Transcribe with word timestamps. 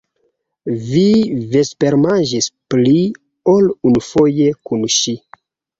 Vi 0.85 1.03
vespermanĝis 1.51 2.49
pli 2.75 2.97
ol 3.55 3.73
unufoje 3.93 4.53
kun 4.67 4.89
ŝi. 5.01 5.21